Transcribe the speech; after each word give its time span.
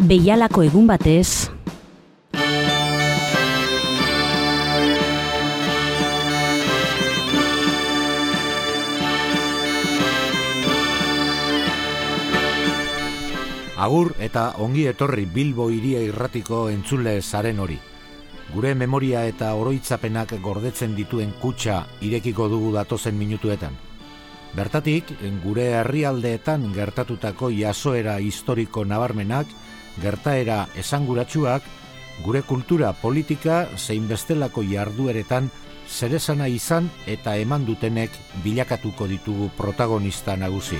Beialako 0.00 0.62
egun 0.64 0.86
batez, 0.88 1.50
Agur 13.76 14.14
eta 14.24 14.54
ongi 14.64 14.86
etorri 14.88 15.26
Bilbo 15.28 15.68
iria 15.68 16.00
irratiko 16.00 16.70
entzule 16.72 17.20
zaren 17.20 17.60
hori. 17.60 17.76
Gure 18.54 18.74
memoria 18.74 19.26
eta 19.28 19.52
oroitzapenak 19.54 20.32
gordetzen 20.40 20.96
dituen 20.96 21.34
kutsa 21.42 21.82
irekiko 22.00 22.48
dugu 22.48 22.72
datozen 22.72 23.18
minutuetan. 23.20 23.76
Bertatik, 24.56 25.12
gure 25.44 25.68
herrialdeetan 25.82 26.72
gertatutako 26.72 27.50
jasoera 27.52 28.16
historiko 28.18 28.84
nabarmenak, 28.84 29.46
gertaera 30.02 30.68
esanguratsuak, 30.76 31.62
gure 32.24 32.42
kultura 32.42 32.92
politika 32.92 33.66
zein 33.76 34.08
bestelako 34.08 34.62
jardueretan 34.62 35.50
zerezana 35.88 36.46
izan 36.48 36.90
eta 37.06 37.36
eman 37.36 37.66
dutenek 37.66 38.10
bilakatuko 38.44 39.08
ditugu 39.10 39.50
protagonista 39.56 40.36
nagusi. 40.36 40.78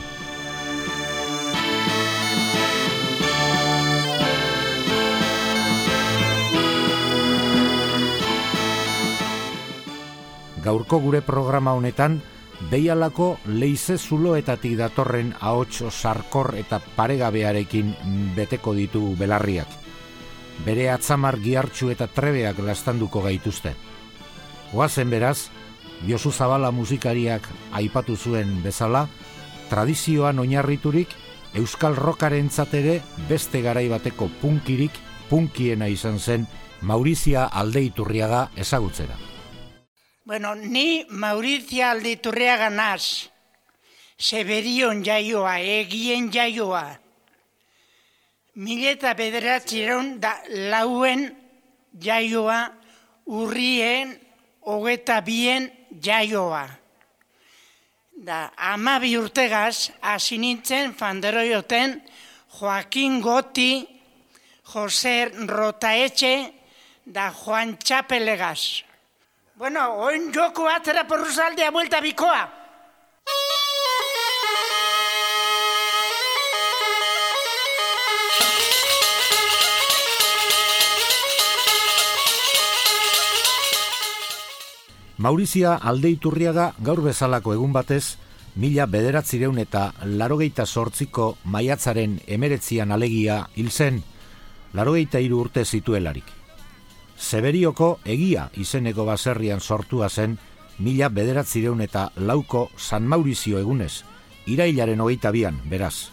gaurko 10.60 11.01
gure 11.01 11.20
programa 11.24 11.73
honetan, 11.73 12.20
Beialako 12.69 13.38
leize 13.48 13.96
zuloetatik 13.96 14.74
datorren 14.77 15.32
ahots 15.41 15.80
sarkor 15.88 16.52
eta 16.60 16.80
paregabearekin 16.96 17.95
beteko 18.37 18.74
ditu 18.76 19.15
belarriak. 19.16 19.68
Bere 20.66 20.90
atzamar 20.93 21.38
giartxu 21.40 21.88
eta 21.88 22.07
trebeak 22.12 22.59
lastanduko 22.60 23.23
gaituzte. 23.24 23.73
Oazen 24.76 25.09
beraz, 25.10 25.48
Josu 26.07 26.32
Zabala 26.32 26.70
musikariak 26.70 27.48
aipatu 27.73 28.16
zuen 28.16 28.60
bezala, 28.63 29.07
tradizioan 29.70 30.38
oinarriturik, 30.38 31.09
Euskal 31.54 31.96
Rokaren 31.96 32.51
ere 32.73 33.01
beste 33.29 33.63
garai 33.63 33.88
bateko 33.88 34.29
punkirik, 34.40 34.92
punkiena 35.30 35.88
izan 35.88 36.18
zen, 36.18 36.46
Maurizia 36.82 37.45
aldeiturriaga 37.45 38.51
ezagutzera. 38.57 39.29
Bueno, 40.30 40.54
ni 40.54 41.04
Maurizia 41.09 41.90
alditurreaga 41.90 42.68
naz, 42.70 43.32
Seberion 44.14 45.00
jaioa, 45.02 45.56
egien 45.59 46.28
jaioa. 46.30 46.84
Mileta 48.54 49.10
bederatzeron 49.18 50.12
da 50.23 50.30
lauen 50.70 51.24
jaioa, 52.04 52.60
urrien, 53.26 54.12
hogeta 54.70 55.16
bien 55.26 55.66
jaioa. 55.98 56.62
Da, 58.14 58.38
ama 58.70 59.01
bi 59.02 59.16
urtegaz, 59.18 59.90
hasi 60.01 60.38
nintzen, 60.38 60.95
fanderoioten, 60.95 61.96
Joaquin 62.60 63.18
Goti, 63.18 63.73
Jose 64.76 65.16
Rotaetxe, 65.50 66.36
da 67.03 67.32
Juan 67.34 67.75
Txapelegaz. 67.82 68.90
Bueno, 69.61 69.81
oin 70.09 70.31
joko 70.33 70.71
atera 70.72 71.03
porruzaldea 71.05 71.69
buelta 71.71 71.99
bikoa. 72.00 72.39
Maurizia 85.19 85.75
aldeiturriaga 85.76 86.70
gaur 86.81 87.04
bezalako 87.04 87.53
egun 87.53 87.76
batez, 87.76 88.16
mila 88.56 88.88
bederatzireun 88.88 89.60
eta 89.60 89.91
larogeita 90.06 90.65
sortziko 90.65 91.34
maiatzaren 91.44 92.22
emeretzian 92.26 92.97
alegia 92.97 93.43
hil 93.56 93.69
zen, 93.69 94.00
larogeita 94.72 95.20
hiru 95.20 95.44
urte 95.44 95.69
zituelarik. 95.69 96.39
Seberioko 97.20 97.98
egia 98.08 98.47
izeneko 98.56 99.04
baserrian 99.04 99.60
sortua 99.60 100.08
zen 100.08 100.38
mila 100.81 101.10
bederatzireun 101.12 101.82
eta 101.84 102.08
lauko 102.16 102.70
San 102.76 103.06
Maurizio 103.06 103.60
egunez, 103.60 104.03
irailaren 104.48 105.00
hogeita 105.00 105.31
bian, 105.31 105.60
beraz. 105.69 106.08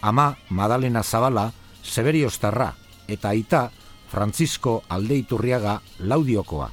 Ama 0.00 0.36
Madalena 0.48 1.02
Zabala, 1.02 1.50
Seberiostarra 1.82 2.72
eta 3.08 3.32
aita 3.34 3.70
Francisco 4.12 4.82
Aldeiturriaga 4.88 5.80
laudiokoa. 5.98 6.70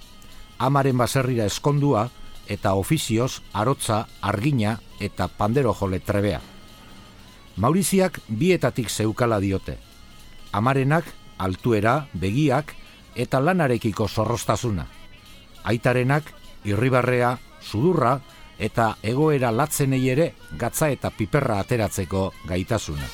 Amaren 0.59 0.97
baserrira 0.97 1.45
eskondua 1.49 2.09
eta 2.47 2.73
ofizioz 2.75 3.41
arotza, 3.53 4.05
argina 4.21 4.77
eta 4.99 5.27
pandero 5.27 5.73
jole 5.73 5.99
trebea. 5.99 6.41
Mauriziak 7.57 8.19
bietatik 8.27 8.89
zeukala 8.89 9.39
diote. 9.39 9.77
Amarenak, 10.51 11.05
altuera, 11.37 12.07
begiak, 12.13 12.75
eta 13.19 13.41
lanarekiko 13.43 14.07
zorrostasuna. 14.07 14.85
Aitarenak, 15.67 16.31
irribarrea, 16.63 17.35
sudurra 17.59 18.19
eta 18.59 18.93
egoera 19.03 19.51
latzenei 19.51 20.03
ere 20.11 20.33
gatza 20.59 20.89
eta 20.91 21.11
piperra 21.11 21.59
ateratzeko 21.59 22.29
gaitasuna. 22.47 23.07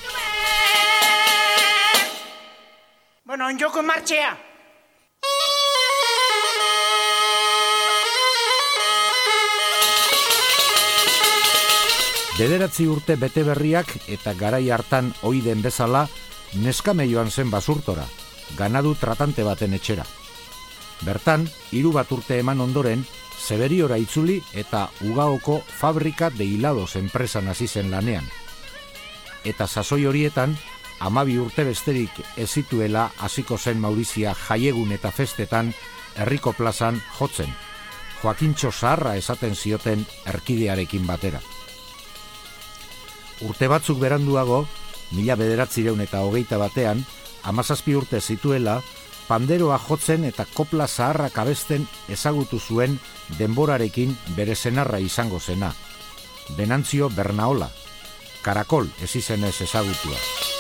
Bueno, 3.26 3.48
onjoko 3.48 3.82
martxea! 3.82 4.36
Bederatzi 12.36 12.84
urte 12.92 13.16
bete 13.16 13.46
berriak 13.48 13.94
eta 14.12 14.34
garai 14.36 14.68
hartan 14.70 15.14
oiden 15.24 15.62
bezala 15.64 16.02
neskameioan 16.60 17.32
zen 17.32 17.50
basurtora, 17.50 18.04
ganadu 18.58 18.96
tratante 18.96 19.44
baten 19.44 19.74
etxera. 19.74 20.06
Bertan, 21.02 21.50
hiru 21.72 21.92
bat 21.92 22.12
urte 22.12 22.40
eman 22.40 22.62
ondoren, 22.62 23.06
Seberiora 23.36 23.98
itzuli 24.00 24.40
eta 24.56 24.90
Ugaoko 25.04 25.60
fabrika 25.68 26.30
de 26.30 26.46
hilados 26.46 26.96
enpresan 26.96 27.50
hasi 27.52 27.68
zen 27.68 27.92
lanean. 27.92 28.24
Eta 29.44 29.68
sasoi 29.68 30.06
horietan, 30.06 30.56
amabi 31.00 31.38
urte 31.38 31.66
besterik 31.68 32.22
ezituela 32.38 33.12
hasiko 33.20 33.58
zen 33.58 33.80
Maurizia 33.80 34.34
jaiegun 34.34 34.92
eta 34.96 35.12
festetan 35.12 35.74
herriko 36.16 36.54
plazan 36.54 37.02
jotzen. 37.20 37.52
Joakintxo 38.22 38.72
zaharra 38.72 39.16
esaten 39.20 39.56
zioten 39.56 40.06
erkidearekin 40.26 41.06
batera. 41.06 41.42
Urte 43.44 43.68
batzuk 43.68 44.00
beranduago, 44.00 44.66
mila 45.12 45.36
bederatzireun 45.36 46.02
eta 46.02 46.24
hogeita 46.24 46.58
batean, 46.58 47.04
amazazpi 47.46 47.96
urte 47.96 48.22
zituela, 48.22 48.82
panderoa 49.28 49.80
jotzen 49.88 50.26
eta 50.26 50.46
kopla 50.54 50.88
zaharra 50.88 51.30
kabesten 51.34 51.88
ezagutu 52.10 52.60
zuen 52.60 53.00
denborarekin 53.40 54.18
bere 54.36 54.56
zenarra 54.56 55.00
izango 55.00 55.40
zena. 55.40 55.74
Benantzio 56.58 57.10
Bernaola, 57.10 57.72
karakol 58.44 58.92
ez 59.02 59.16
izenez 59.16 59.56
ezagutua. 59.62 60.55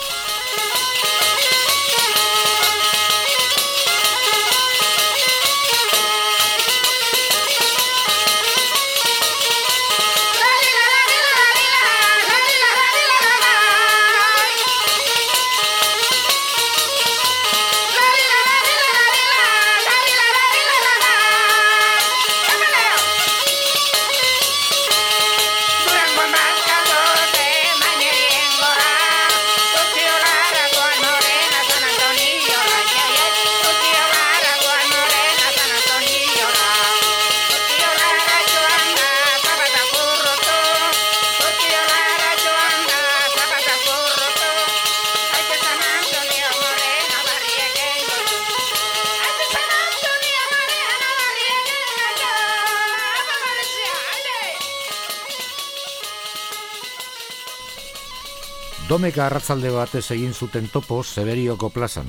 Domeka 58.85 59.23
arratzalde 59.25 59.71
batez 59.73 60.11
egin 60.13 60.35
zuten 60.37 60.67
topo 60.69 60.99
Severioko 61.01 61.71
plazan. 61.73 62.05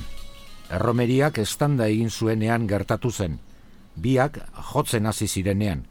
Erromeriak 0.69 1.39
estanda 1.41 1.87
egin 1.89 2.11
zuenean 2.13 2.67
gertatu 2.69 3.09
zen. 3.09 3.39
Biak 3.97 4.37
jotzen 4.73 5.09
hasi 5.09 5.25
zirenean. 5.25 5.87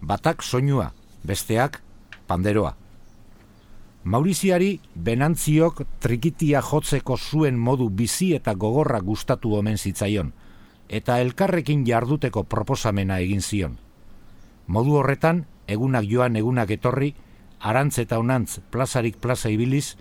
Batak 0.00 0.44
soinua, 0.46 0.92
besteak 1.26 1.80
panderoa. 2.30 2.76
Mauriziari 4.04 4.78
benantziok 4.94 5.82
trikitia 5.98 6.62
jotzeko 6.62 7.18
zuen 7.18 7.58
modu 7.58 7.90
bizi 7.90 8.30
eta 8.38 8.54
gogorra 8.54 9.00
gustatu 9.02 9.56
omen 9.58 9.76
zitzaion, 9.76 10.32
eta 10.88 11.18
elkarrekin 11.18 11.82
jarduteko 11.84 12.44
proposamena 12.44 13.18
egin 13.18 13.42
zion. 13.42 13.78
Modu 14.68 15.00
horretan, 15.02 15.46
egunak 15.66 16.06
joan 16.06 16.36
egunak 16.36 16.70
etorri, 16.70 17.16
arantz 17.58 17.98
eta 17.98 18.20
onantz 18.22 18.60
plazarik 18.70 19.18
plaza 19.18 19.50
ibiliz, 19.50 19.96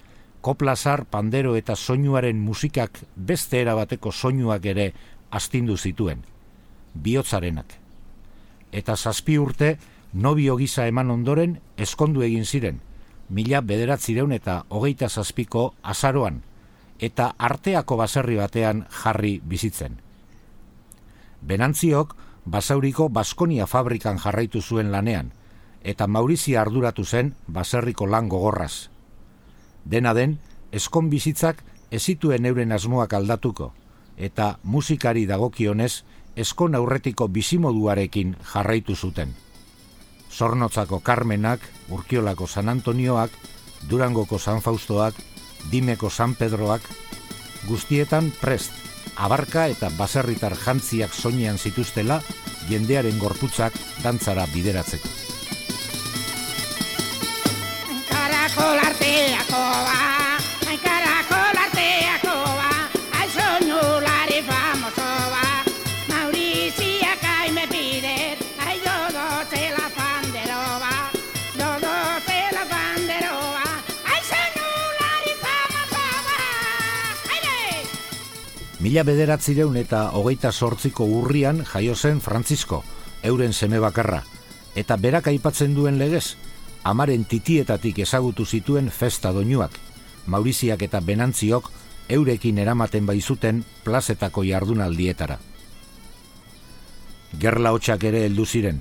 koplazar, 0.48 1.04
pandero 1.12 1.58
eta 1.60 1.76
soinuaren 1.76 2.40
musikak 2.40 3.02
beste 3.16 3.60
erabateko 3.60 4.14
soinuak 4.16 4.66
ere 4.72 4.86
astindu 5.36 5.76
zituen, 5.76 6.22
bihotzarenak. 6.96 7.76
Eta 8.72 8.96
zazpi 8.96 9.36
urte, 9.44 9.74
nobio 10.14 10.56
gisa 10.56 10.88
eman 10.88 11.12
ondoren, 11.12 11.60
eskondu 11.76 12.24
egin 12.24 12.48
ziren, 12.48 12.80
mila 13.28 13.60
bederatzireun 13.60 14.32
eta 14.32 14.62
hogeita 14.70 15.10
zazpiko 15.10 15.74
azaroan, 15.84 16.42
eta 17.00 17.34
arteako 17.38 18.00
baserri 18.00 18.40
batean 18.40 18.86
jarri 19.04 19.42
bizitzen. 19.44 20.00
Benantziok, 21.44 22.16
basauriko 22.46 23.10
Baskonia 23.10 23.68
fabrikan 23.68 24.16
jarraitu 24.24 24.62
zuen 24.62 24.96
lanean, 24.96 25.34
eta 25.84 26.08
Maurizia 26.08 26.62
arduratu 26.64 27.04
zen 27.04 27.36
baserriko 27.48 28.08
lan 28.08 28.32
gogorraz. 28.32 28.88
Dena 29.88 30.14
den, 30.14 30.38
eskon 30.76 31.10
bizitzak 31.10 31.64
ezituen 31.92 32.46
euren 32.46 32.76
asmoak 32.76 33.14
aldatuko, 33.16 33.72
eta 34.18 34.58
musikari 34.64 35.26
dagokionez, 35.30 36.04
eskon 36.36 36.76
aurretiko 36.76 37.28
bizimoduarekin 37.32 38.36
jarraitu 38.54 38.96
zuten. 38.96 39.34
Zornotzako 40.32 41.00
Carmenak, 41.00 41.62
Urkiolako 41.90 42.48
San 42.48 42.70
Antonioak, 42.70 43.32
Durangoko 43.90 44.38
San 44.38 44.62
Faustoak, 44.62 45.16
Dimeko 45.72 46.10
San 46.10 46.36
Pedroak, 46.36 46.82
guztietan 47.68 48.32
prest, 48.42 48.74
abarka 49.16 49.68
eta 49.72 49.90
baserritar 49.98 50.56
jantziak 50.56 51.14
soinean 51.14 51.58
zituztela, 51.58 52.22
jendearen 52.70 53.18
gorputzak 53.20 53.74
dantzara 54.04 54.46
bideratzeko. 54.54 55.27
Karakol 58.48 58.80
arteako 58.80 59.60
ba, 59.60 60.40
karakol 60.80 61.58
arteako 61.68 62.36
ba, 62.56 62.70
aizu 63.20 63.80
lari 64.00 64.40
famoso 64.48 65.10
ba, 65.34 65.44
Maurizia 66.08 67.12
kaime 67.20 67.68
pidet, 67.68 68.40
ai 68.64 68.80
dodo 68.80 69.44
zela 69.52 69.92
pandero 69.92 70.64
ba, 70.80 71.12
dodo 71.60 71.92
zela 72.24 72.64
pandero 72.72 73.36
ba, 73.52 73.68
aizu 74.16 74.72
lari 74.96 75.36
famoso 75.44 76.08
ba, 76.24 76.40
aire! 77.36 77.84
Mila 78.80 79.04
bederatzireun 79.04 79.76
eta 79.76 80.16
hogeita 80.16 80.56
sortziko 80.56 81.04
urrian 81.04 81.66
jaio 81.68 82.00
zen 82.00 82.24
Francisco, 82.24 82.86
euren 83.24 83.52
seme 83.52 83.84
bakarra, 83.84 84.24
eta 84.74 84.96
berak 84.96 85.28
aipatzen 85.36 85.76
duen 85.76 86.00
legez, 86.00 86.38
amaren 86.88 87.26
titietatik 87.28 88.00
ezagutu 88.00 88.46
zituen 88.46 88.90
festa 88.90 89.34
doinuak, 89.36 89.74
Mauriziak 90.28 90.84
eta 90.88 91.02
Benantziok 91.04 91.70
eurekin 92.10 92.58
eramaten 92.64 93.06
baizuten 93.06 93.64
plazetako 93.84 94.44
jardunaldietara. 94.48 95.38
Gerla 97.40 97.74
hotxak 97.76 98.08
ere 98.08 98.24
heldu 98.26 98.46
ziren, 98.46 98.80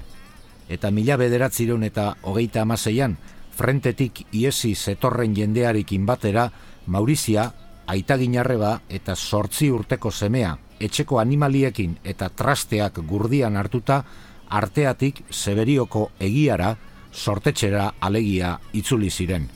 eta 0.69 0.91
mila 0.95 1.17
bederatzireun 1.19 1.83
eta 1.83 2.13
hogeita 2.23 2.63
amaseian, 2.63 3.17
frentetik 3.57 4.23
iesi 4.33 4.75
zetorren 4.75 5.35
jendearekin 5.35 6.07
batera, 6.07 6.51
Maurizia, 6.87 7.51
aitaginarreba 7.91 8.81
eta 8.89 9.17
sortzi 9.17 9.73
urteko 9.75 10.13
semea, 10.13 10.57
etxeko 10.79 11.19
animaliekin 11.19 11.99
eta 12.05 12.29
trasteak 12.29 13.01
gurdian 13.09 13.57
hartuta, 13.57 14.05
arteatik 14.47 15.25
Severioko 15.31 16.11
egiara, 16.23 16.77
sortetxera 17.17 17.95
alegia 18.01 18.59
itzuli 18.77 19.11
ziren. 19.11 19.49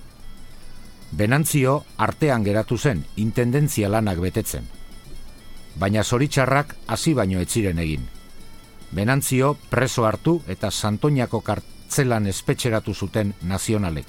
Benantzio 1.12 1.84
artean 1.98 2.44
geratu 2.46 2.78
zen 2.78 3.04
intendentzia 3.16 3.90
lanak 3.90 4.20
betetzen. 4.22 4.66
Baina 5.78 6.04
zoritxarrak 6.04 6.74
hasi 6.86 7.14
baino 7.14 7.40
etziren 7.40 7.78
egin. 7.78 8.06
Benantzio 8.90 9.56
preso 9.70 10.06
hartu 10.06 10.40
eta 10.48 10.70
Santoñako 10.70 11.42
kartzelan 11.46 12.26
espetxeratu 12.26 12.94
zuten 12.94 13.34
nazionalek. 13.42 14.06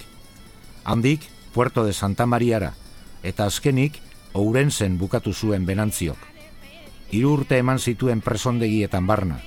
Handik, 0.83 1.27
Puerto 1.53 1.83
de 1.85 1.93
Santa 1.93 2.25
Mariara, 2.25 2.73
eta 3.23 3.45
azkenik, 3.45 3.99
Ourenzen 4.33 4.97
bukatu 4.97 5.33
zuen 5.33 5.65
Benantziok. 5.65 6.17
Hiru 7.11 7.33
urte 7.33 7.57
eman 7.59 7.79
zituen 7.79 8.21
presondegietan 8.21 9.07
barna. 9.07 9.41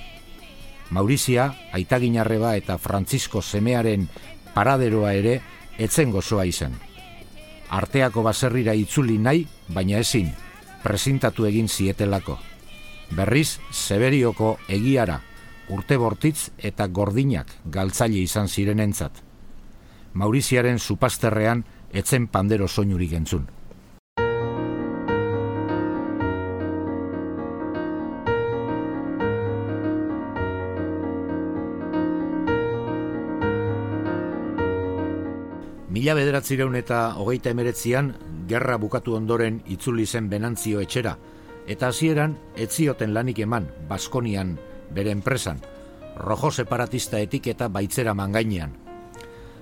Maurizia, 0.89 1.53
Aitaginarreba 1.73 2.55
eta 2.55 2.77
Francisco 2.77 3.41
semearen 3.41 4.07
paraderoa 4.53 5.13
ere 5.13 5.39
etzen 5.77 6.11
gozoa 6.11 6.45
izan. 6.45 6.75
Arteako 7.69 8.23
baserrira 8.23 8.75
itzuli 8.77 9.17
nahi, 9.17 9.47
baina 9.67 9.99
ezin, 9.99 10.29
presintatu 10.83 11.45
egin 11.49 11.67
zietelako. 11.67 12.37
Berriz, 13.15 13.59
Severioko 13.71 14.57
egiara, 14.69 15.19
urte 15.69 15.97
bortitz 15.97 16.51
eta 16.57 16.87
gordinak 16.87 17.51
galtzaile 17.65 18.21
izan 18.21 18.47
zirenentzat. 18.47 19.21
Mauriziaren 20.13 20.79
supasterrean 20.79 21.65
etzen 21.91 22.27
pandero 22.27 22.67
soinurik 22.67 23.13
entzun. 23.17 23.47
Mila 36.05 36.19
bederatzireun 36.19 36.75
eta 36.77 36.97
hogeita 37.17 37.49
emeretzian, 37.49 38.11
gerra 38.45 38.75
bukatu 38.77 39.15
ondoren 39.17 39.55
itzuli 39.73 40.03
zen 40.05 40.27
benantzio 40.29 40.77
etxera, 40.83 41.15
eta 41.65 41.87
hasieran 41.89 42.35
etzioten 42.61 43.15
lanik 43.15 43.41
eman, 43.41 43.65
Baskonian, 43.89 44.51
bere 44.93 45.09
enpresan, 45.09 45.63
rojo 46.21 46.51
separatista 46.51 47.17
etiketa 47.25 47.71
baitzera 47.73 48.13
mangainean. 48.13 48.77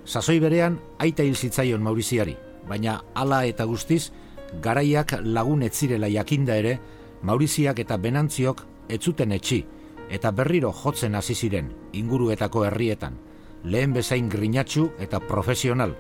Sasoi 0.04 0.42
berean, 0.44 0.82
aita 1.00 1.24
hil 1.24 1.40
zitzaion 1.40 1.80
Mauriziari, 1.80 2.36
baina 2.68 3.00
hala 3.16 3.46
eta 3.48 3.64
guztiz, 3.64 4.12
garaiak 4.60 5.22
lagun 5.24 5.64
etzirela 5.64 6.12
jakinda 6.12 6.60
ere, 6.60 6.78
Mauriziak 7.22 7.80
eta 7.88 7.96
benantziok 7.96 8.66
etzuten 8.90 9.32
etxi, 9.32 9.64
eta 10.12 10.36
berriro 10.36 10.76
jotzen 10.84 11.16
hasi 11.16 11.40
ziren 11.40 11.72
inguruetako 11.94 12.68
herrietan, 12.68 13.16
lehen 13.64 13.96
bezain 13.96 14.28
grinatxu 14.28 14.92
eta 15.00 15.24
profesional, 15.24 15.96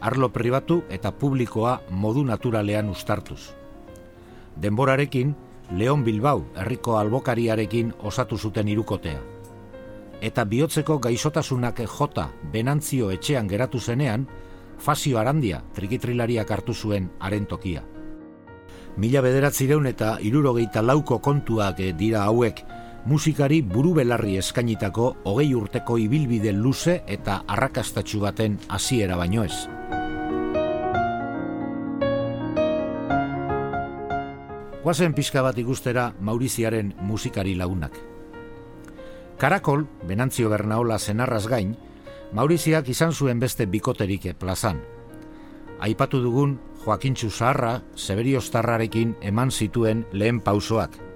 arlo 0.00 0.30
pribatu 0.32 0.82
eta 0.88 1.12
publikoa 1.12 1.80
modu 1.90 2.24
naturalean 2.24 2.88
ustartuz. 2.88 3.52
Denborarekin, 4.56 5.34
Leon 5.70 6.04
Bilbao 6.04 6.44
herriko 6.56 6.96
albokariarekin 6.98 7.92
osatu 8.02 8.38
zuten 8.38 8.68
irukotea. 8.68 9.20
Eta 10.20 10.44
bihotzeko 10.44 10.98
gaixotasunak 10.98 11.80
jota 11.86 12.28
benantzio 12.52 13.10
etxean 13.10 13.48
geratu 13.48 13.80
zenean, 13.80 14.26
Fasio 14.78 15.18
Arandia 15.18 15.62
trikitrilariak 15.74 16.50
hartu 16.50 16.74
zuen 16.74 17.10
haren 17.20 17.46
tokia. 17.46 17.82
Mila 18.96 19.22
bederatzireun 19.22 19.86
eta 19.86 20.16
irurogeita 20.20 20.82
lauko 20.82 21.20
kontuak 21.20 21.78
dira 21.96 22.24
hauek, 22.24 22.64
musikari 23.06 23.62
buru 23.62 23.94
belarri 23.94 24.36
eskainitako 24.38 25.16
hogei 25.24 25.54
urteko 25.54 25.96
ibilbide 25.98 26.52
luze 26.52 27.00
eta 27.06 27.42
arrakastatxu 27.48 28.20
baten 28.20 28.58
hasiera 28.68 29.16
baino 29.16 29.44
ez. 29.44 29.54
Guazen 34.82 35.12
pixka 35.12 35.42
bat 35.44 35.58
ikustera 35.60 36.14
Mauriziaren 36.20 36.94
musikari 37.04 37.54
lagunak. 37.54 37.92
Karakol, 39.40 39.86
Benantzio 40.08 40.48
Bernaola 40.48 40.98
zenarraz 40.98 41.46
gain, 41.48 41.76
Mauriziak 42.32 42.88
izan 42.88 43.12
zuen 43.12 43.40
beste 43.40 43.66
bikoterik 43.66 44.34
plazan. 44.38 44.80
Aipatu 45.80 46.20
dugun 46.20 46.58
Joakintxu 46.84 47.30
Zaharra, 47.30 47.82
Seberiostarrarekin 47.94 49.16
eman 49.20 49.50
zituen 49.50 50.06
lehen 50.12 50.40
pausoak. 50.40 51.09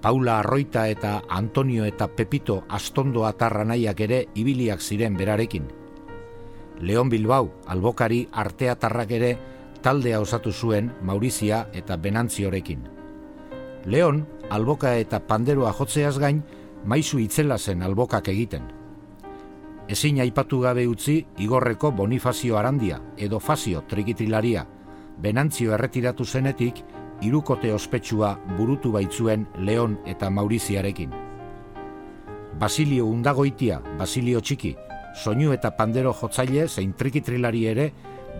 Paula 0.00 0.38
Arroita 0.38 0.88
eta 0.88 1.22
Antonio 1.28 1.84
eta 1.84 2.08
Pepito 2.08 2.64
Astondo 2.68 3.26
atarra 3.28 3.66
nahiak 3.68 3.98
ere 4.00 4.20
ibiliak 4.34 4.80
ziren 4.80 5.16
berarekin. 5.16 5.66
Leon 6.80 7.10
Bilbao, 7.12 7.50
albokari 7.66 8.22
arteatarrak 8.32 9.10
ere 9.12 9.34
taldea 9.84 10.20
osatu 10.20 10.52
zuen 10.52 10.88
Maurizia 11.02 11.66
eta 11.74 11.98
Benantziorekin. 12.00 12.88
Leon, 13.84 14.24
alboka 14.48 14.94
eta 14.96 15.20
panderoa 15.20 15.74
jotzeaz 15.76 16.16
gain, 16.18 16.42
maizu 16.84 17.20
itzela 17.20 17.58
zen 17.58 17.82
albokak 17.82 18.28
egiten. 18.32 18.64
Ezin 19.88 20.22
aipatu 20.24 20.62
gabe 20.64 20.86
utzi 20.88 21.26
igorreko 21.44 21.90
Bonifazio 21.92 22.56
Arandia 22.56 23.02
edo 23.18 23.40
Fazio 23.40 23.84
trikitilaria, 23.88 24.64
Benantzio 25.20 25.74
erretiratu 25.76 26.24
zenetik, 26.24 26.80
irukote 27.22 27.72
ospetsua 27.72 28.34
burutu 28.56 28.92
baitzuen 28.92 29.46
Leon 29.58 29.98
eta 30.06 30.30
Mauriziarekin. 30.30 31.12
Basilio 32.60 33.06
undagoitia, 33.06 33.80
Basilio 33.98 34.40
txiki, 34.40 34.74
soinu 35.14 35.52
eta 35.52 35.70
pandero 35.76 36.12
jotzaile 36.12 36.68
zein 36.68 36.92
trikitrilari 36.92 37.66
ere, 37.72 37.90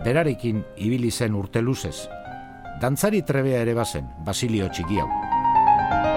berarekin 0.04 0.62
ibili 0.76 1.10
zen 1.10 1.34
urte 1.34 1.62
luzez. 1.62 2.08
Dantzari 2.80 3.22
trebea 3.22 3.60
ere 3.64 3.74
bazen, 3.74 4.08
Basilio 4.24 4.68
txiki 4.68 5.00
hau. 5.00 6.09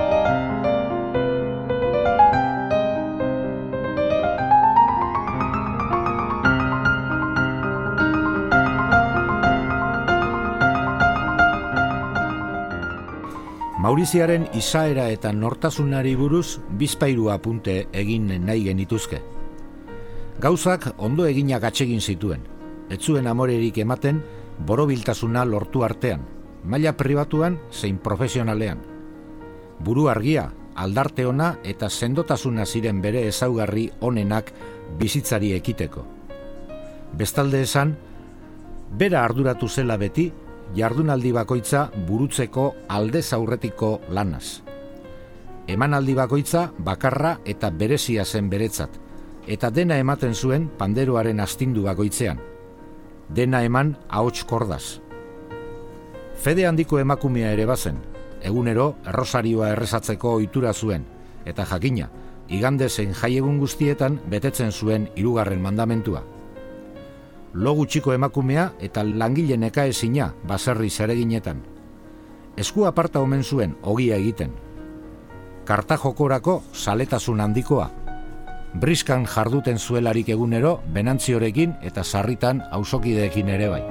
Mauriziaren 13.83 14.45
izaera 14.55 15.09
eta 15.11 15.33
nortasunari 15.35 16.13
buruz 16.15 16.61
bizpairu 16.79 17.25
apunte 17.33 17.73
egin 17.91 18.29
nahi 18.45 18.61
genituzke. 18.63 19.17
Gauzak 20.39 20.85
ondo 21.03 21.25
eginak 21.27 21.65
atsegin 21.67 21.99
zituen. 21.99 22.45
Etzuen 22.95 23.27
amorerik 23.27 23.81
ematen 23.83 24.21
borobiltasuna 24.69 25.43
lortu 25.43 25.83
artean, 25.83 26.23
maila 26.63 26.93
pribatuan 26.95 27.57
zein 27.71 27.97
profesionalean. 27.97 28.79
Buru 29.83 30.07
argia, 30.07 30.45
aldarte 30.75 31.25
ona 31.27 31.57
eta 31.63 31.89
sendotasuna 31.89 32.63
ziren 32.65 33.01
bere 33.03 33.25
ezaugarri 33.27 33.89
onenak 33.99 34.53
bizitzari 34.99 35.51
ekiteko. 35.57 36.05
Bestalde 37.19 37.65
esan, 37.67 37.97
bera 38.95 39.25
arduratu 39.25 39.67
zela 39.67 39.99
beti 39.99 40.29
jardunaldi 40.75 41.31
bakoitza 41.35 41.89
burutzeko 42.07 42.73
alde 42.89 43.21
zaurretiko 43.21 43.99
lanaz. 44.09 44.61
Emanaldi 45.67 46.15
bakoitza 46.17 46.71
bakarra 46.77 47.37
eta 47.45 47.69
berezia 47.69 48.25
zen 48.25 48.49
beretzat, 48.49 48.97
eta 49.47 49.69
dena 49.69 49.97
ematen 50.01 50.33
zuen 50.33 50.67
panderoaren 50.77 51.39
astindu 51.39 51.85
bakoitzean. 51.85 52.41
Dena 53.29 53.63
eman 53.63 53.95
ahots 54.09 54.43
kordaz. 54.43 54.99
Fede 56.35 56.67
handiko 56.67 56.99
emakumea 56.99 57.53
ere 57.53 57.65
bazen, 57.65 58.01
egunero 58.41 58.95
errosarioa 59.07 59.71
errezatzeko 59.77 60.35
ohitura 60.39 60.73
zuen, 60.73 61.05
eta 61.45 61.65
jakina, 61.69 62.09
igande 62.49 62.89
zen 62.89 63.13
jaiegun 63.13 63.59
guztietan 63.59 64.19
betetzen 64.29 64.71
zuen 64.71 65.09
hirugarren 65.15 65.61
mandamentua 65.61 66.25
logu 67.53 67.85
txiko 67.85 68.13
emakumea 68.13 68.71
eta 68.81 69.03
langile 69.03 69.57
neka 69.57 69.85
ezina 69.85 70.33
baserri 70.47 70.89
zereginetan. 70.89 71.61
Esku 72.57 72.85
aparta 72.85 73.21
omen 73.21 73.43
zuen 73.43 73.75
ogia 73.81 74.17
egiten. 74.17 74.51
Karta 75.65 75.97
jokorako 75.97 76.61
saletasun 76.73 77.41
handikoa. 77.41 77.89
Briskan 78.73 79.27
jarduten 79.29 79.77
zuelarik 79.77 80.29
egunero 80.29 80.79
benantziorekin 80.93 81.75
eta 81.81 82.03
sarritan 82.03 82.63
ausokideekin 82.71 83.49
ere 83.49 83.69
bai. 83.69 83.83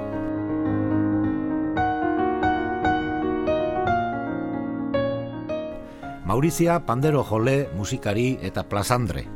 Maurizia 6.25 6.79
pandero 6.85 7.23
jole, 7.23 7.69
musikari 7.75 8.39
eta 8.41 8.63
plazandre. 8.63 9.27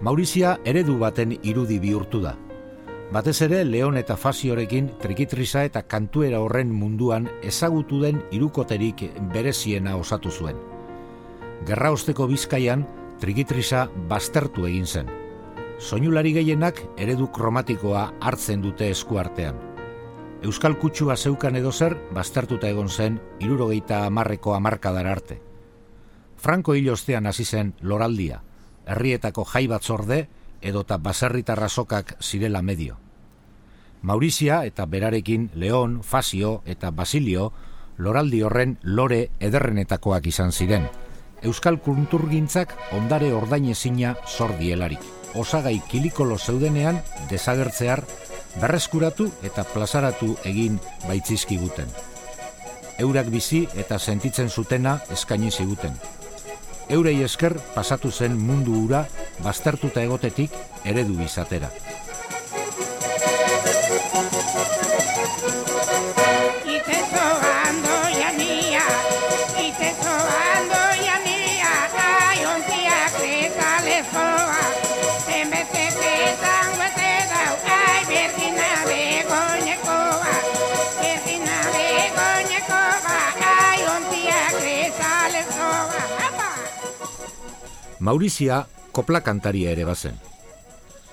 Maurizia 0.00 0.58
eredu 0.64 0.96
baten 0.98 1.36
irudi 1.42 1.78
bihurtu 1.78 2.20
da. 2.22 2.36
Batez 3.10 3.40
ere, 3.42 3.64
Leon 3.66 3.96
eta 3.98 4.14
Faziorekin 4.14 4.92
trikitrisa 5.02 5.64
eta 5.66 5.82
kantuera 5.82 6.38
horren 6.44 6.70
munduan 6.70 7.24
ezagutu 7.42 7.98
den 8.04 8.20
irukoterik 8.30 9.02
bereziena 9.32 9.96
osatu 9.98 10.30
zuen. 10.30 10.60
Gerra 11.66 11.90
osteko 11.90 12.28
bizkaian, 12.30 12.84
trikitrisa 13.18 13.88
baztertu 14.08 14.68
egin 14.68 14.86
zen. 14.86 15.10
Soinulari 15.80 16.36
gehienak 16.38 16.84
eredu 16.96 17.26
kromatikoa 17.34 18.04
hartzen 18.20 18.62
dute 18.62 18.92
eskuartean. 18.94 19.58
Euskal 20.46 20.78
kutsua 20.78 21.16
zeukan 21.16 21.58
edo 21.58 21.72
zer, 21.72 21.98
baztertuta 22.14 22.70
egon 22.70 22.88
zen, 22.88 23.18
irurogeita 23.42 24.04
amarreko 24.06 24.54
amarkadar 24.54 25.08
arte. 25.10 25.40
Franco 26.36 26.78
hilostean 26.78 27.26
hasi 27.26 27.44
zen 27.44 27.74
loraldia, 27.82 28.44
herrietako 28.86 29.44
jai 29.50 29.66
batzorde, 29.66 30.28
edota 30.62 30.98
baserritarra 30.98 31.68
sokak 31.68 32.16
zirela 32.22 32.62
medio. 32.62 32.98
Maurizia 34.02 34.64
eta 34.64 34.86
berarekin 34.86 35.50
Leon, 35.54 36.02
Fazio 36.02 36.62
eta 36.64 36.90
Basilio 36.90 37.52
loraldi 37.98 38.42
horren 38.42 38.78
lore 38.82 39.30
ederrenetakoak 39.40 40.26
izan 40.26 40.52
ziren. 40.52 40.88
Euskal 41.42 41.78
kulturgintzak 41.80 42.72
ondare 42.96 43.32
ordainezina 43.32 44.14
zor 44.26 44.56
dielarik. 44.58 45.00
Osagai 45.34 45.80
kilikolo 45.88 46.38
zeudenean 46.38 47.00
desagertzear 47.30 48.04
berreskuratu 48.60 49.30
eta 49.46 49.64
plazaratu 49.64 50.34
egin 50.44 50.80
baitzizkiguten. 51.06 51.92
Eurak 52.98 53.30
bizi 53.32 53.66
eta 53.76 53.98
sentitzen 53.98 54.48
zutena 54.48 54.98
eskaini 55.12 55.50
ziguten 55.50 55.96
eurei 56.90 57.22
esker 57.22 57.54
pasatu 57.74 58.10
zen 58.10 58.36
mundu 58.48 58.74
ura 58.84 59.04
baztertuta 59.44 60.02
egotetik 60.02 60.58
eredu 60.84 61.20
izatera. 61.24 61.70
Maurizia 88.00 88.64
kopla 88.96 89.20
kantaria 89.20 89.74
ere 89.76 89.84
bazen. 89.84 90.14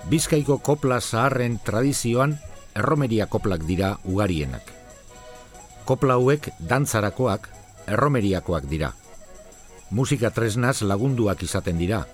Bizkaiko 0.08 0.56
kopla 0.64 1.02
zaharren 1.02 1.58
tradizioan 1.60 2.38
erromeria 2.80 3.28
koplak 3.28 3.66
dira 3.68 3.98
ugarienak. 4.08 4.72
Kopla 5.84 6.16
hauek 6.16 6.48
dantzarakoak 6.70 7.50
erromeriakoak 7.92 8.70
dira. 8.72 8.94
Musika 9.92 10.32
tresnaz 10.32 10.82
lagunduak 10.82 11.44
izaten 11.44 11.78
dira. 11.78 12.06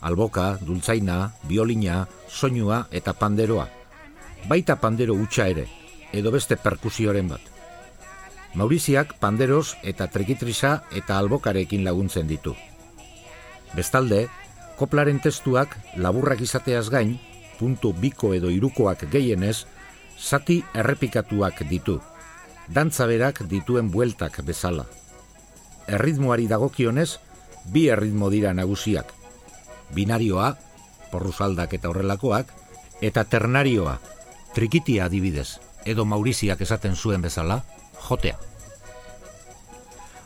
Alboka, 0.00 0.58
dultzaina, 0.60 1.32
biolina, 1.48 2.06
soinua 2.28 2.84
eta 2.92 3.16
panderoa. 3.16 3.66
Baita 4.48 4.76
pandero 4.76 5.16
utxa 5.16 5.48
ere, 5.48 5.66
edo 6.12 6.30
beste 6.30 6.56
perkusioren 6.56 7.32
bat. 7.32 7.40
Mauriziak 8.54 9.16
panderos 9.20 9.76
eta 9.82 10.06
trekitrisa 10.12 10.82
eta 10.92 11.16
albokarekin 11.18 11.84
laguntzen 11.84 12.28
ditu. 12.28 12.54
Bestalde, 13.76 14.28
koplaren 14.78 15.20
testuak 15.20 15.76
laburrak 15.96 16.40
izateaz 16.40 16.88
gain, 16.90 17.18
puntu 17.58 17.92
biko 17.92 18.32
edo 18.34 18.50
irukoak 18.54 19.08
gehienez, 19.10 19.66
zati 20.18 20.62
errepikatuak 20.74 21.64
ditu, 21.70 21.98
dantza 22.68 23.06
berak 23.06 23.42
dituen 23.50 23.90
bueltak 23.90 24.40
bezala. 24.46 24.86
Erritmoari 25.88 26.46
dagokionez, 26.48 27.18
bi 27.72 27.88
erritmo 27.88 28.30
dira 28.30 28.52
nagusiak. 28.54 29.12
Binarioa, 29.94 30.52
porruzaldak 31.10 31.74
eta 31.74 31.88
horrelakoak, 31.88 32.52
eta 33.00 33.24
ternarioa, 33.24 33.98
trikitia 34.54 35.06
adibidez, 35.06 35.58
edo 35.84 36.04
mauriziak 36.04 36.60
esaten 36.60 36.96
zuen 36.96 37.22
bezala, 37.22 37.62
jotea. 38.08 38.36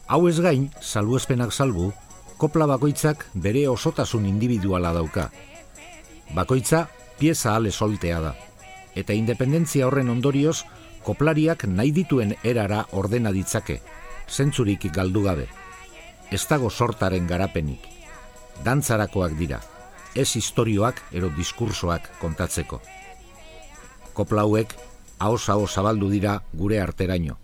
Hau 0.09 0.27
ez 0.29 0.39
gain, 0.45 0.69
salbuespenak 0.81 1.53
salbu, 1.53 1.93
kopla 2.43 2.67
bakoitzak 2.67 3.21
bere 3.39 3.69
osotasun 3.71 4.25
individuala 4.27 4.91
dauka. 4.93 5.29
Bakoitza 6.35 6.89
pieza 7.19 7.53
ale 7.55 7.71
soltea 7.71 8.19
da. 8.21 8.33
Eta 8.99 9.15
independentzia 9.15 9.87
horren 9.87 10.11
ondorioz, 10.11 10.65
koplariak 11.07 11.69
nahi 11.71 11.93
dituen 11.95 12.35
erara 12.43 12.81
ordena 12.99 13.31
ditzake, 13.31 13.79
zentzurik 14.27 14.89
galdu 14.91 15.23
gabe. 15.29 15.47
Ez 16.35 16.43
dago 16.51 16.71
sortaren 16.71 17.31
garapenik. 17.31 17.87
Dantzarakoak 18.67 19.39
dira, 19.39 19.63
ez 20.19 20.35
historioak 20.35 20.99
ero 21.13 21.31
diskursoak 21.39 22.11
kontatzeko. 22.19 22.83
Kopla 24.19 24.43
hauek 24.43 24.75
ahos 25.21 25.49
aho 25.49 25.69
zabaldu 25.69 26.11
dira 26.11 26.41
gure 26.53 26.83
arteraino. 26.83 27.39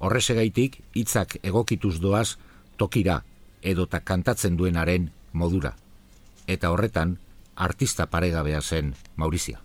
Horrezegaitik 0.00 0.80
hitzak 0.94 1.36
egokituz 1.44 1.98
doaz 2.00 2.38
tokira 2.80 3.22
edota 3.62 4.00
kantatzen 4.00 4.56
duenaren 4.56 5.10
modura. 5.32 5.74
Eta 6.46 6.70
horretan, 6.70 7.18
artista 7.56 8.06
paregabea 8.06 8.60
zen 8.62 8.94
Maurizia. 9.16 9.60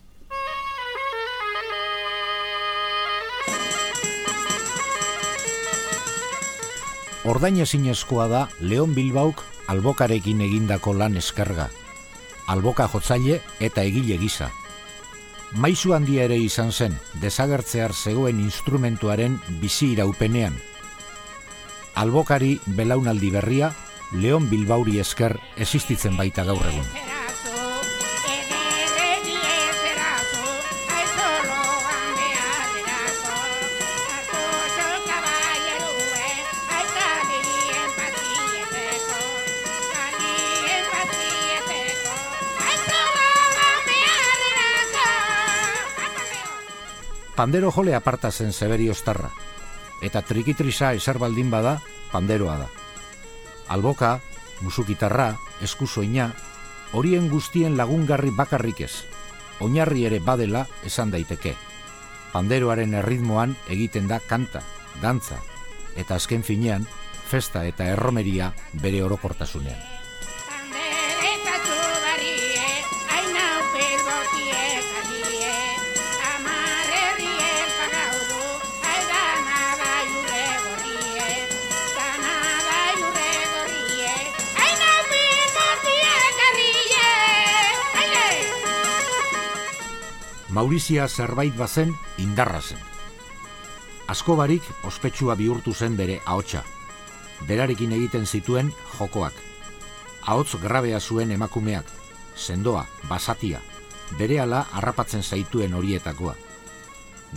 Ordain 7.24 7.60
ezinezkoa 7.62 8.26
da 8.28 8.48
Leon 8.60 8.96
Bilbauk 8.96 9.44
albokarekin 9.70 10.42
egindako 10.42 10.96
lan 10.98 11.20
eskerga. 11.22 11.68
Alboka 12.50 12.88
jotzaile 12.90 13.38
eta 13.60 13.84
egile 13.86 14.18
gisa. 14.18 14.50
Maizu 15.54 15.94
handia 15.94 16.26
ere 16.26 16.38
izan 16.40 16.72
zen, 16.72 16.96
desagertzear 17.22 17.94
zegoen 17.94 18.40
instrumentuaren 18.40 19.38
bizi 19.62 19.92
iraupenean. 19.94 20.56
Albokari 21.96 22.60
belaunaldi 22.66 23.30
berria, 23.32 23.72
Leon 24.14 24.50
Bilbauri 24.50 25.00
esker 25.00 25.38
existitzen 25.58 26.18
baita 26.18 26.44
gaur 26.48 26.66
egun. 26.68 26.88
Pandero 47.42 47.72
jole 47.74 47.96
aparta 47.98 48.30
zen 48.30 48.52
Severio 48.54 48.94
Starra, 48.94 49.32
eta 50.02 50.22
trikitrisa 50.26 50.94
eser 50.98 51.20
baldin 51.22 51.52
bada, 51.52 51.80
panderoa 52.12 52.58
da. 52.64 52.68
Alboka, 53.70 54.20
musukitarra, 54.62 55.36
eskusoina, 55.62 56.32
horien 56.94 57.30
guztien 57.30 57.78
lagungarri 57.78 58.34
bakarrik 58.36 58.82
ez, 58.88 59.06
oinarri 59.62 60.06
ere 60.10 60.20
badela 60.20 60.66
esan 60.86 61.14
daiteke. 61.14 61.56
Panderoaren 62.34 62.94
erritmoan 63.00 63.56
egiten 63.70 64.08
da 64.08 64.20
kanta, 64.20 64.64
dantza, 65.02 65.40
eta 65.96 66.16
azken 66.16 66.44
finean, 66.44 66.88
festa 67.28 67.66
eta 67.68 67.88
erromeria 67.88 68.52
bere 68.84 69.04
orokortasunean. 69.04 70.01
Maurizia 90.62 91.08
zerbait 91.08 91.56
bazen 91.58 91.96
indarra 92.22 92.60
zen. 92.62 92.78
Asko 94.14 94.36
barik 94.38 94.68
ospetsua 94.86 95.34
bihurtu 95.40 95.74
zen 95.74 95.96
bere 95.98 96.20
ahotsa. 96.34 96.62
Berarekin 97.50 97.96
egiten 97.98 98.28
zituen 98.28 98.70
jokoak. 98.92 99.34
Ahots 100.22 100.60
grabea 100.62 101.00
zuen 101.00 101.34
emakumeak, 101.34 101.90
sendoa, 102.36 102.86
basatia, 103.10 103.64
bere 104.20 104.38
ala 104.44 104.62
harrapatzen 104.72 105.24
zaituen 105.24 105.74
horietakoa. 105.74 106.36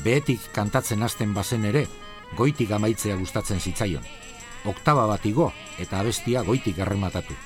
Behetik 0.04 0.44
kantatzen 0.52 1.02
hasten 1.02 1.32
bazen 1.32 1.64
ere, 1.64 1.86
goitik 2.36 2.76
amaitzea 2.76 3.16
gustatzen 3.16 3.60
zitzaion. 3.60 4.04
Oktaba 4.68 5.08
bat 5.14 5.24
igo 5.24 5.48
eta 5.78 6.04
abestia 6.04 6.44
goitik 6.44 6.84
errematatu. 6.84 7.40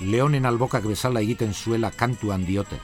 Leonen 0.00 0.46
albokak 0.46 0.88
bezala 0.88 1.20
egiten 1.20 1.52
zuela 1.52 1.90
kantuan 1.90 2.48
diote, 2.48 2.80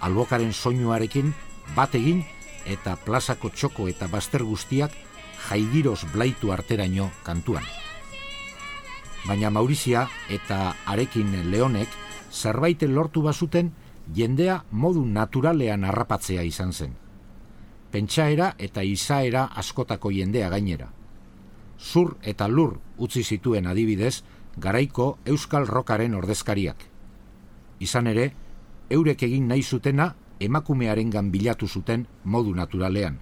albokaren 0.00 0.52
soinuarekin 0.52 1.34
bat 1.76 1.94
egin 1.94 2.24
eta 2.66 2.96
plazako 3.04 3.50
txoko 3.50 3.88
eta 3.88 4.08
baster 4.08 4.44
guztiak 4.44 4.92
jaigiroz 5.48 6.04
blaitu 6.12 6.52
arteraino 6.52 7.10
kantuan. 7.24 7.64
Baina 9.26 9.50
Maurizia 9.50 10.06
eta 10.30 10.74
arekin 10.86 11.50
leonek 11.50 11.88
zerbait 12.32 12.82
lortu 12.82 13.22
bazuten 13.22 13.72
jendea 14.14 14.62
modu 14.70 15.04
naturalean 15.04 15.84
harrapatzea 15.84 16.42
izan 16.42 16.72
zen. 16.72 16.94
Pentsaera 17.90 18.54
eta 18.58 18.82
izaera 18.82 19.48
askotako 19.56 20.10
jendea 20.12 20.48
gainera. 20.48 20.90
Zur 21.78 22.16
eta 22.22 22.48
lur 22.48 22.78
utzi 22.98 23.22
zituen 23.22 23.66
adibidez 23.66 24.22
garaiko 24.56 25.18
euskal 25.24 25.66
rokaren 25.66 26.14
ordezkariak. 26.14 26.82
Izan 27.80 28.06
ere, 28.06 28.32
eurek 28.90 29.22
egin 29.22 29.48
nahi 29.48 29.62
zutena 29.62 30.14
emakumearengan 30.40 31.30
bilatu 31.30 31.68
zuten 31.68 32.06
modu 32.24 32.54
naturalean. 32.54 33.18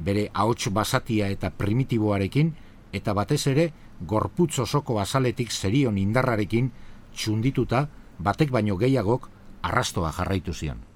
Bere 0.00 0.28
ahots 0.32 0.70
basatia 0.72 1.28
eta 1.28 1.50
primitiboarekin 1.50 2.52
eta 2.92 3.14
batez 3.14 3.46
ere 3.46 3.70
gorputz 4.06 4.58
osoko 4.58 4.98
azaletik 5.00 5.50
zerion 5.52 5.98
indarrarekin 5.98 6.70
txundituta 7.14 7.88
batek 8.18 8.50
baino 8.50 8.76
gehiagok 8.76 9.28
arrastoa 9.62 10.12
jarraitu 10.12 10.54
zion. 10.54 10.89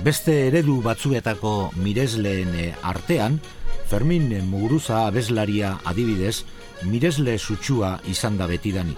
Beste 0.00 0.32
eredu 0.48 0.78
batzuetako 0.80 1.72
miresleen 1.84 2.54
eh, 2.56 2.68
artean, 2.88 3.34
Fermin 3.90 4.30
Muguruza 4.48 5.02
abeslaria 5.10 5.74
adibidez, 5.84 6.46
miresle 6.88 7.34
sutsua 7.36 7.98
izan 8.08 8.38
da 8.38 8.46
betidanik. 8.48 8.96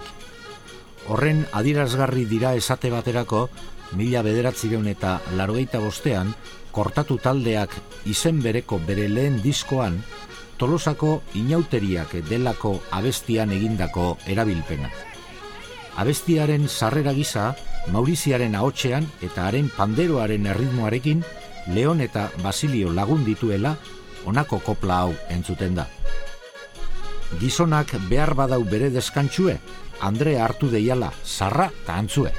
Horren 1.11 1.41
adirazgarri 1.51 2.23
dira 2.29 2.53
esate 2.55 2.87
baterako, 2.93 3.49
mila 3.99 4.21
bederatzireun 4.23 4.87
eta 4.93 5.17
larogeita 5.35 5.83
bostean, 5.83 6.31
kortatu 6.71 7.19
taldeak 7.19 7.75
izen 8.07 8.39
bereko 8.39 8.79
bere 8.87 9.09
lehen 9.11 9.41
diskoan, 9.43 9.99
tolosako 10.55 11.17
inauteriak 11.35 12.15
delako 12.29 12.77
abestian 12.95 13.51
egindako 13.51 14.13
erabilpena. 14.23 14.87
Abestiaren 15.99 16.69
sarrera 16.71 17.11
gisa, 17.11 17.51
Mauriziaren 17.91 18.55
ahotsean 18.55 19.07
eta 19.21 19.47
haren 19.47 19.69
panderoaren 19.75 20.45
erritmoarekin 20.47 21.23
Leon 21.75 22.01
eta 22.01 22.29
Basilio 22.43 22.91
lagun 22.93 23.25
dituela 23.25 23.75
honako 24.25 24.59
kopla 24.63 24.99
hau 25.03 25.13
entzuten 25.29 25.75
da. 25.75 25.87
Gizonak 27.41 27.95
behar 28.09 28.35
badau 28.37 28.61
bere 28.63 28.89
deskantzue, 28.93 29.57
Andre 30.03 30.35
hartu 30.43 30.67
deiala, 30.67 31.11
zarra 31.23 31.69
eta 31.71 31.95
antzue. 31.95 32.31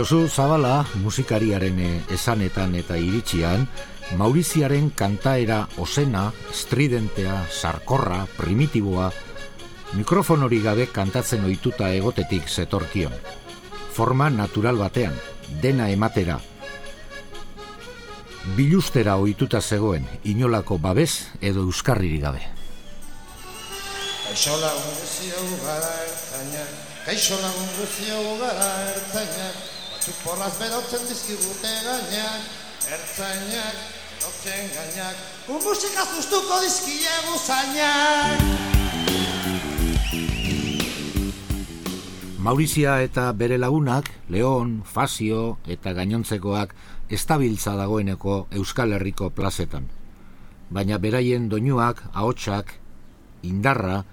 Josu 0.00 0.30
Zabala 0.32 0.86
musikariaren 1.04 1.78
eh, 1.84 1.88
esanetan 2.08 2.72
eta 2.78 2.96
iritsian, 2.96 3.66
Mauriziaren 4.16 4.86
kantaera 4.96 5.58
osena, 5.76 6.22
estridentea, 6.48 7.34
sarkorra, 7.52 8.22
primitiboa, 8.38 9.10
mikrofon 9.98 10.46
hori 10.46 10.62
gabe 10.64 10.86
kantatzen 10.88 11.44
ohituta 11.44 11.90
egotetik 11.92 12.48
zetorkion. 12.48 13.12
Forma 13.92 14.30
natural 14.32 14.80
batean, 14.80 15.12
dena 15.60 15.90
ematera. 15.92 16.38
Bilustera 18.56 19.18
ohituta 19.20 19.60
zegoen, 19.60 20.08
inolako 20.24 20.78
babes 20.78 21.26
edo 21.42 21.66
euskarriri 21.68 22.22
gabe. 22.24 22.40
Kaixo 24.30 24.56
lagun 24.64 24.96
guzio 25.02 25.44
gara 25.66 25.92
ertzainak, 26.06 26.72
kaixo 27.04 27.36
lagun 27.44 27.68
guzio 27.76 28.22
gara 28.40 28.70
ertzainak, 28.94 29.60
batzuk 30.00 30.20
porraz 30.24 30.54
berotzen 30.56 31.02
dizkigute 31.04 31.70
gainak, 31.84 32.44
ertzainak, 32.88 33.80
berotzen 34.16 34.68
gainak, 34.72 35.16
gu 35.44 35.58
musika 35.60 36.04
zuztuko 36.08 36.56
dizkiegu 36.62 37.34
zainak. 37.44 38.40
Maurizia 42.40 43.02
eta 43.04 43.26
bere 43.36 43.58
lagunak, 43.60 44.08
Leon, 44.32 44.80
Fazio 44.88 45.58
eta 45.68 45.92
gainontzekoak 45.92 46.72
estabiltza 47.12 47.74
dagoeneko 47.76 48.46
Euskal 48.56 48.92
Herriko 48.96 49.28
plazetan. 49.30 49.84
baina 50.70 50.98
beraien 50.98 51.48
doinuak, 51.50 52.00
ahotsak, 52.14 52.72
indarra, 53.42 54.04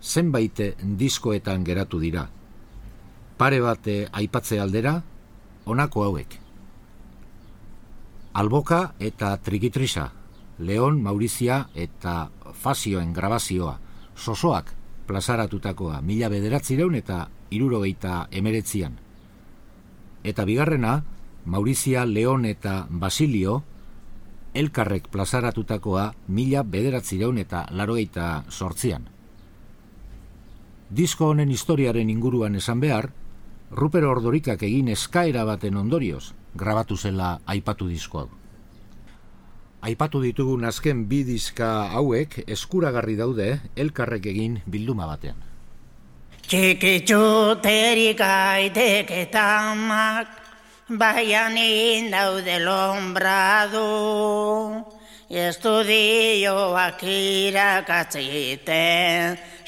zenbait 0.00 0.60
diskoetan 0.80 1.64
geratu 1.64 1.98
dira. 1.98 2.28
Pare 3.36 3.60
bate 3.60 4.06
aipatze 4.12 4.60
aldera, 4.60 5.02
honako 5.66 6.04
hauek. 6.04 6.38
Alboka 8.32 8.94
eta 9.00 9.36
Trikitrisa, 9.42 10.10
Leon 10.58 11.00
Maurizia 11.02 11.66
eta 11.74 12.30
Fazioen 12.52 13.12
grabazioa, 13.12 13.78
sosoak 14.16 14.72
plazaratutakoa 15.06 16.00
mila 16.02 16.28
bederatzireun 16.28 16.94
eta 16.94 17.26
irurogeita 17.50 18.26
emeretzian. 18.30 18.96
Eta 20.24 20.44
bigarrena, 20.44 21.02
Maurizia 21.44 22.04
Leon 22.06 22.44
eta 22.44 22.86
Basilio, 22.90 23.62
elkarrek 24.54 25.08
plazaratutakoa 25.12 26.12
mila 26.28 26.62
bederatzireun 26.62 27.38
eta 27.38 27.66
larogeita 27.70 28.44
sortzian. 28.50 29.08
Disko 30.90 31.30
honen 31.32 31.50
historiaren 31.50 32.10
inguruan 32.10 32.54
esan 32.54 32.80
behar, 32.80 33.10
Rupero 33.76 34.08
Ordorikak 34.08 34.62
egin 34.64 34.86
eskaera 34.88 35.42
baten 35.44 35.76
ondorioz, 35.76 36.32
grabatu 36.56 36.96
zela 36.96 37.34
aipatu 37.44 37.84
disko 37.90 38.18
hau. 38.22 38.30
Aipatu 39.84 40.22
ditugun 40.22 40.64
azken 40.64 41.02
bi 41.10 41.18
diska 41.28 41.92
hauek 41.92 42.38
eskuragarri 42.46 43.16
daude 43.18 43.60
elkarrek 43.76 44.26
egin 44.32 44.56
bilduma 44.64 45.04
batean. 45.10 45.36
Txikitxuterik 46.48 48.20
aitek 48.24 49.12
eta 49.12 49.44
amak, 49.74 50.28
baian 50.88 51.58
indaude 51.60 52.56
lombradu, 52.64 53.84
estudioak 55.28 57.04
irakatziten, 57.12 58.56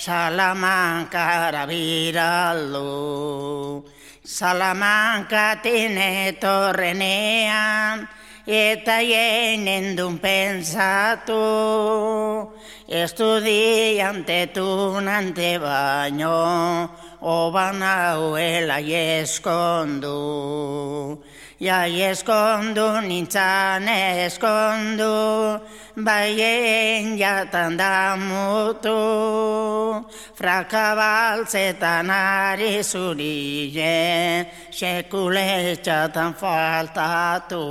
salamankara 0.01 1.67
biraldu. 1.69 2.89
Salamankatin 4.29 5.97
etorrenean, 5.97 8.05
eta 8.45 9.01
jenen 9.01 9.97
dun 9.97 10.21
pensatu, 10.21 11.41
estudiante 12.85 14.53
tunante 14.53 15.57
baino, 15.57 16.37
oban 17.25 17.81
hauela 17.81 18.85
eskondu. 18.85 20.21
Ja 21.59 21.83
eskondu 21.91 23.01
nintzan 23.03 23.89
eskondu, 23.91 25.59
baien 25.99 27.19
jatan 27.19 27.75
da 27.75 28.15
mutu. 28.15 28.95
Frakabaltzetan 30.39 32.11
ari 32.15 32.79
zurien, 32.87 34.47
sekuletxatan 34.71 36.39
faltatu. 36.39 37.65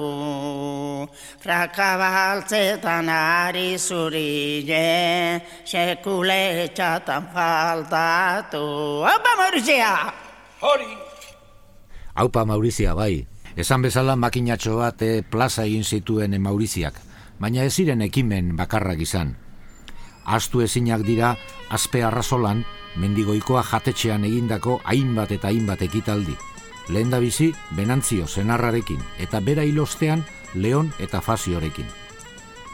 Frakabaltzetan 1.40 3.08
ari 3.08 3.80
zurien, 3.80 5.40
sekuletxatan 5.64 7.32
faltatu. 7.32 8.68
Opa, 9.08 9.32
Maurizia! 9.40 10.12
Hori! 10.60 10.92
Haupa 12.18 12.44
Maurizia, 12.44 12.92
bai. 12.98 13.37
Esan 13.58 13.82
bezala 13.82 14.14
makinatxo 14.14 14.76
bat 14.78 15.02
eh, 15.02 15.24
plaza 15.26 15.64
egin 15.66 15.82
zituen 15.82 16.36
Mauriziak, 16.38 17.00
baina 17.42 17.64
ez 17.66 17.74
ziren 17.74 18.04
ekimen 18.06 18.52
bakarrak 18.56 19.02
izan. 19.02 19.32
Astu 20.30 20.62
ezinak 20.62 21.02
dira 21.08 21.32
azpe 21.74 22.04
arrazolan, 22.06 22.62
mendigoikoa 23.02 23.64
jatetxean 23.66 24.28
egindako 24.30 24.78
hainbat 24.86 25.34
eta 25.34 25.50
hainbat 25.50 25.82
ekitaldi. 25.82 26.36
Lehen 26.94 27.10
da 27.10 27.18
bizi, 27.20 27.50
benantzio 27.74 28.28
zenarrarekin, 28.28 29.02
eta 29.18 29.42
bera 29.42 29.66
hilostean 29.66 30.22
leon 30.54 30.94
eta 31.02 31.24
faziorekin. 31.26 31.90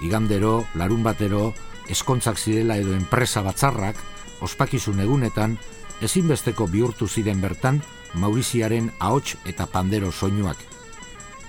Igandero, 0.03 0.65
larun 0.75 1.03
batero, 1.07 1.53
eskontzak 1.87 2.35
zirela 2.35 2.75
edo 2.75 2.91
enpresa 2.91 3.41
batzarrak, 3.41 3.95
ospakizun 4.43 4.99
egunetan, 4.99 5.57
ezinbesteko 6.01 6.67
bihurtu 6.67 7.07
ziren 7.07 7.41
bertan, 7.41 7.81
Mauriziaren 8.13 8.91
ahots 8.99 9.37
eta 9.49 9.65
pandero 9.65 10.11
soinuak. 10.11 10.57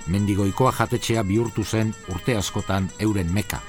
Mendigoikoa 0.09 0.73
jatetxea 0.73 1.23
bihurtu 1.23 1.65
zen 1.65 1.95
urte 2.09 2.37
askotan 2.37 2.89
euren 2.99 3.33
meka. 3.33 3.61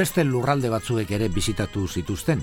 Beste 0.00 0.22
lurralde 0.24 0.70
batzuek 0.72 1.10
ere 1.12 1.26
bizitatu 1.28 1.82
zituzten. 1.84 2.40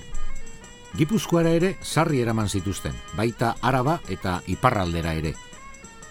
Gipuzkoara 0.97 1.55
ere 1.57 1.71
sarri 1.81 2.19
eraman 2.21 2.51
zituzten, 2.53 2.93
baita 3.17 3.55
Araba 3.65 3.95
eta 4.13 4.35
Iparraldera 4.53 5.15
ere. 5.17 5.31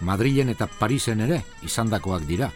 Madrilen 0.01 0.51
eta 0.51 0.67
Parisen 0.67 1.23
ere 1.23 1.37
izandakoak 1.63 2.25
dira. 2.27 2.49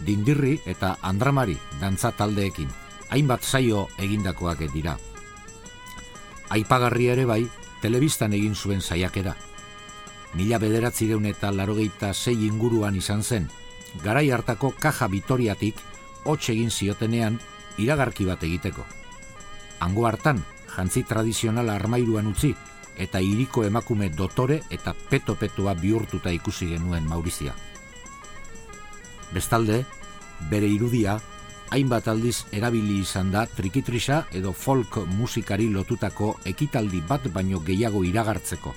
Dindirri 0.00 0.54
eta 0.64 0.94
Andramari 1.10 1.58
dantza 1.82 2.14
taldeekin, 2.16 2.72
hainbat 3.10 3.44
zaio 3.44 3.84
egindakoak 3.98 4.64
dira. 4.72 4.96
Aipagarri 6.48 7.12
ere 7.12 7.28
bai, 7.28 7.42
telebistan 7.84 8.32
egin 8.40 8.56
zuen 8.56 8.80
saiakera. 8.80 9.36
Mila 10.32 10.56
bederatzireun 10.64 11.28
eta 11.28 11.52
larogeita 11.52 12.14
sei 12.14 12.38
inguruan 12.48 12.96
izan 12.96 13.22
zen, 13.22 13.52
garai 14.02 14.30
hartako 14.30 14.72
kaja 14.80 15.12
bitoriatik 15.12 15.88
hots 16.24 16.48
egin 16.48 16.70
ziotenean 16.70 17.36
iragarki 17.80 18.26
bat 18.28 18.42
egiteko. 18.44 18.84
Hango 19.80 20.06
hartan, 20.06 20.42
jantzi 20.76 21.02
tradizionala 21.08 21.74
armairuan 21.80 22.28
utzi, 22.30 22.54
eta 23.00 23.20
iriko 23.24 23.64
emakume 23.64 24.10
dotore 24.12 24.60
eta 24.70 24.94
peto-petoa 25.10 25.74
bihurtuta 25.74 26.32
ikusi 26.36 26.68
genuen 26.74 27.08
Maurizia. 27.08 27.54
Bestalde, 29.32 29.84
bere 30.50 30.68
irudia, 30.68 31.18
hainbat 31.70 32.08
aldiz 32.10 32.44
erabili 32.52 32.98
izan 33.00 33.30
da 33.32 33.46
trikitrisa 33.46 34.24
edo 34.34 34.52
folk 34.52 34.98
musikari 35.16 35.68
lotutako 35.70 36.34
ekitaldi 36.44 37.00
bat 37.08 37.30
baino 37.32 37.60
gehiago 37.64 38.02
iragartzeko. 38.04 38.74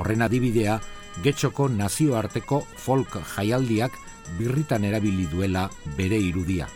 Horren 0.00 0.22
adibidea, 0.24 0.80
getxoko 1.22 1.68
nazioarteko 1.68 2.64
folk 2.76 3.20
jaialdiak 3.36 3.98
birritan 4.38 4.84
erabili 4.84 5.26
duela 5.30 5.68
bere 5.96 6.18
irudia. 6.18 6.68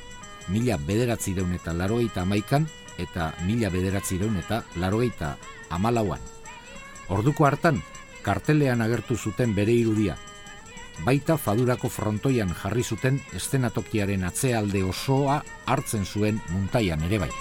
Mila 0.48 0.76
bederatzireun 0.76 1.54
eta 1.56 1.72
larogeita 1.72 2.22
amaikan 2.22 2.68
eta 2.98 3.32
mila 3.46 3.70
bederatzireun 3.70 4.36
eta 4.38 4.62
larogeita 4.76 5.36
amalauan. 5.70 6.20
Orduko 7.08 7.46
hartan, 7.46 7.82
kartelean 8.22 8.82
agertu 8.82 9.16
zuten 9.16 9.54
bere 9.54 9.72
irudia. 9.72 10.16
Baita 11.04 11.36
fadurako 11.36 11.88
frontoian 11.90 12.54
jarri 12.54 12.84
zuten 12.84 13.18
estenatokiaren 13.34 14.24
atzealde 14.24 14.84
osoa 14.84 15.42
hartzen 15.66 16.06
zuen 16.06 16.40
muntaian 16.50 17.02
ere 17.02 17.18
bai. 17.26 17.32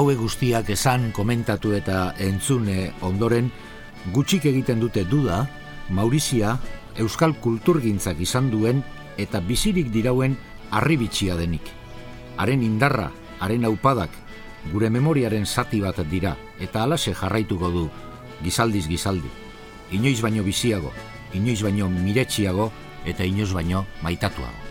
Haue 0.00 0.14
guztiak 0.16 0.70
esan 0.72 1.10
komentatu 1.12 1.74
eta 1.76 2.14
entzune 2.24 2.86
ondoren 3.04 3.50
gutxik 4.14 4.46
egiten 4.48 4.80
dute 4.80 5.02
duda 5.04 5.42
Maurizia 5.92 6.54
euskal 7.04 7.34
kulturgintzak 7.44 8.22
izan 8.24 8.48
duen 8.48 8.80
eta 9.20 9.42
bizirik 9.44 9.90
dirauen 9.92 10.38
arribitxia 10.72 11.36
denik. 11.36 11.68
Haren 12.40 12.64
indarra, 12.64 13.10
haren 13.44 13.68
aupadak, 13.68 14.16
gure 14.72 14.88
memoriaren 14.88 15.44
zati 15.44 15.82
bat 15.84 16.00
dira 16.08 16.32
eta 16.56 16.86
alase 16.86 17.12
jarraituko 17.12 17.68
du 17.68 17.84
gizaldiz 18.40 18.86
gizaldi. 18.88 19.28
Inoiz 19.92 20.22
baino 20.24 20.46
biziago, 20.48 20.94
inoiz 21.36 21.60
baino 21.60 21.92
miretxiago 21.92 22.72
eta 23.04 23.28
inoiz 23.28 23.52
baino 23.52 23.84
maitatuago. 24.00 24.69